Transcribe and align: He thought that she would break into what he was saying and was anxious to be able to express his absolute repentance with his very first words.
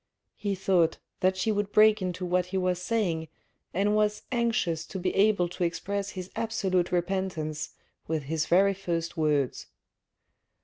He 0.35 0.55
thought 0.55 0.97
that 1.19 1.37
she 1.37 1.51
would 1.51 1.71
break 1.71 2.01
into 2.01 2.25
what 2.25 2.47
he 2.47 2.57
was 2.57 2.81
saying 2.81 3.27
and 3.71 3.93
was 3.95 4.23
anxious 4.31 4.83
to 4.87 4.97
be 4.97 5.13
able 5.13 5.47
to 5.49 5.63
express 5.63 6.09
his 6.17 6.31
absolute 6.35 6.91
repentance 6.91 7.69
with 8.07 8.23
his 8.23 8.47
very 8.47 8.73
first 8.73 9.15
words. 9.15 9.67